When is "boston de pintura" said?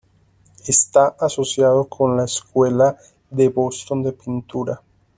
3.49-4.81